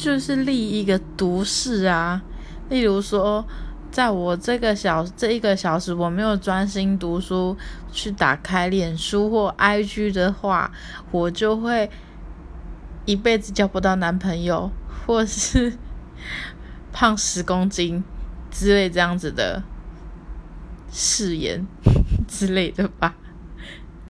[0.00, 2.22] 就是立一个毒誓啊
[2.70, 3.44] 例如说
[3.90, 7.54] 在我这个小这一个小时我没有专心读书
[7.92, 10.72] 去打开脸书或 ig 的话
[11.10, 11.90] 我就会
[13.04, 14.70] 一辈子交不到男朋友
[15.06, 15.74] 或是
[16.92, 18.02] 胖十公斤
[18.50, 19.62] 之类这样子的
[20.90, 21.66] 誓言
[22.26, 23.14] 之类的吧。